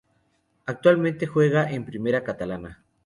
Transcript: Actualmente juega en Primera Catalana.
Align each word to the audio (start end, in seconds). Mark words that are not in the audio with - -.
Actualmente 0.65 1.27
juega 1.27 1.69
en 1.69 1.85
Primera 1.85 2.23
Catalana. 2.23 2.83